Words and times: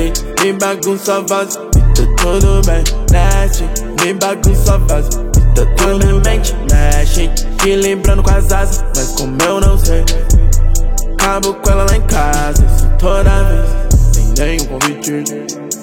Nasty, 0.00 0.12
me 0.42 0.52
bagunça 0.54 1.16
a 1.16 1.20
voz 1.20 1.58
E 1.76 1.80
tá 1.80 2.22
tudo 2.22 2.62
bem, 2.64 2.82
nasty 3.12 3.64
Me 4.02 4.14
bagunça 4.14 4.74
a 4.74 4.78
voz 4.78 5.06
E 5.06 5.54
tá 5.54 5.66
tudo 5.76 6.20
bem, 6.20 6.40
mexe 6.70 7.30
Que 7.58 7.76
lembrando 7.76 8.22
com 8.22 8.30
as 8.30 8.50
asas 8.50 8.82
Mas 8.96 9.08
como 9.08 9.36
eu 9.42 9.60
não 9.60 9.78
sei. 9.78 10.02
Acabo 11.12 11.52
com 11.52 11.70
ela 11.70 11.84
lá 11.84 11.96
em 11.96 12.00
casa 12.02 12.64
Isso 12.64 12.88
toda 12.98 13.44
vez 13.44 14.06
Sem 14.14 14.46
nenhum 14.46 14.64
convite. 14.64 15.24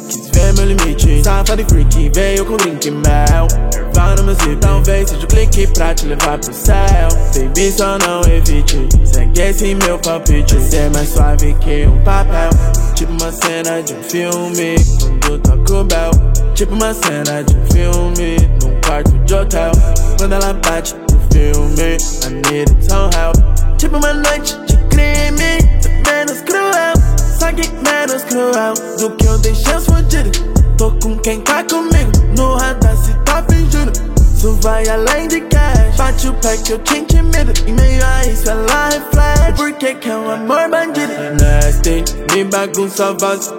Quis 0.10 0.29
ver 0.29 0.54
meu 0.56 0.65
limite 0.65 1.24
Safado 1.24 1.61
e 1.61 1.65
freak 1.65 2.11
Veio 2.15 2.43
com 2.46 2.57
drink 2.57 2.89
mel. 2.89 3.47
Erva 3.75 4.15
no 4.15 4.24
meu 4.24 4.34
zip 4.34 4.56
Talvez 4.56 5.10
seja 5.11 5.25
o 5.25 5.28
clique 5.28 5.68
pra 5.68 5.93
te 5.93 6.07
levar 6.07 6.39
pro 6.39 6.54
céu. 6.54 7.10
Baby, 7.36 7.71
só 7.71 8.00
não 8.00 8.21
evite 8.21 8.89
Segue 9.04 9.42
esse 9.42 9.75
meu 9.75 10.00
palpite. 10.00 10.60
Ser 10.60 10.89
mais 10.89 11.10
suave 11.10 11.54
que 11.60 11.86
um 11.86 12.02
papel 12.02 12.50
Tipo 12.97 13.11
uma 13.11 13.32
cena 13.32 13.83
de 13.83 13.93
um 13.93 14.01
filme 14.01 14.75
Quando 15.00 15.38
toca 15.38 15.74
o 15.75 15.83
bel. 15.83 16.10
Tipo 16.55 16.74
uma 16.74 16.96
cena 16.96 17.43
de 17.43 17.55
um 17.55 17.65
filme 17.68 18.38
Num 18.60 18.82
quarto 18.82 19.11
de 19.19 19.36
hotel. 19.36 19.71
Quando 20.18 20.33
ela 20.33 20.51
bate 20.55 20.96
no 20.96 21.19
filme 21.32 21.97
I 22.25 22.29
need 22.50 22.89
some 22.89 23.11
help 23.14 23.38
Tipo 23.78 23.97
uma 23.97 24.14
noite 24.14 24.57
de 24.65 24.78
crime 24.88 25.60
Menos 26.07 26.41
cruel. 26.41 26.93
Só 27.39 27.52
que 27.52 27.69
menos 27.88 28.24
cruel 28.24 28.74
Do 28.97 29.11
que 29.11 29.27
eu 29.27 29.38
deixei 29.38 29.75
os 29.75 29.86
fudidos. 29.86 30.41
Tô 30.75 30.89
com 30.93 31.16
quem 31.19 31.39
tá 31.41 31.64
comigo 31.66 32.09
No 32.36 32.55
radar 32.55 32.97
se 32.97 33.13
tá 33.25 33.45
fingindo. 33.47 33.91
Isso 34.35 34.57
vai 34.63 34.88
além 34.89 35.27
de 35.27 35.41
cash. 35.41 35.97
Bate 35.97 36.29
o 36.29 36.33
pé 36.33 36.57
que 36.57 36.73
eu 36.73 36.79
te 36.79 36.97
intimido 36.97 37.53
Em 37.67 37.73
meio 37.73 38.03
a 38.03 38.25
isso 38.25 38.50
ela 38.50 38.89
reflete. 38.89 39.55
Por 39.55 39.72
que 39.73 39.94
que 39.95 40.09
é 40.09 40.16
um 40.16 40.29
amor 40.31 40.67
bandido? 40.69 41.13
Nasty, 41.39 42.03
me 42.38 42.43
bagunça 42.43 43.13
voz 43.19 43.52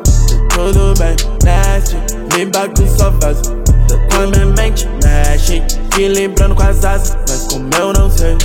Tudo 0.50 0.94
bem, 0.98 1.16
nasty 1.44 1.96
Me 2.32 2.46
bagunça 2.46 3.10
voz 3.10 3.42
Quando 4.10 4.36
a 4.36 4.46
mente 4.46 4.88
mexe. 5.02 5.62
Que 5.90 6.06
lembrando 6.06 6.54
com 6.54 6.62
as 6.62 6.84
asas 6.84 7.16
Mas 7.28 7.46
como 7.50 7.68
eu 7.74 7.92
não 7.92 8.10
sei. 8.10 8.36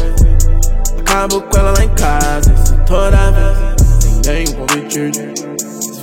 Acabo 0.99 1.41
com 1.41 1.57
ela 1.57 1.71
lá 1.77 1.83
em 1.83 1.89
casa, 1.89 2.51
isso 2.51 2.75
toda 2.87 3.31
vez. 3.31 4.25
Nenhum 4.25 4.53
convite 4.53 5.11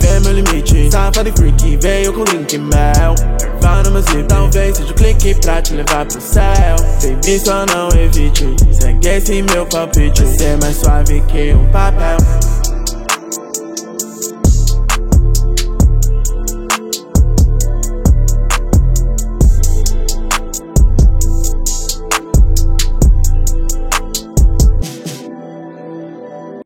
Vê 0.00 0.20
meu 0.20 0.32
limite. 0.32 0.90
Safado 0.92 1.28
e 1.28 1.32
freak, 1.32 1.76
veio 1.78 2.12
com 2.12 2.24
drink 2.24 2.56
mel. 2.56 3.14
Erva 3.60 3.82
no 3.82 3.90
meu 3.90 4.02
zip, 4.02 4.24
talvez 4.24 4.76
seja 4.76 4.90
o 4.90 4.94
clique 4.94 5.34
pra 5.42 5.60
te 5.60 5.74
levar 5.74 6.06
pro 6.06 6.20
céu. 6.20 6.76
Baby, 7.02 7.38
só 7.38 7.66
não 7.66 7.88
evite. 8.00 8.46
Segue 8.72 9.08
esse 9.08 9.42
meu 9.42 9.66
palpite. 9.66 10.26
Ser 10.26 10.56
mais 10.58 10.76
suave 10.76 11.20
que 11.22 11.52
um 11.52 11.66
papel 11.70 12.16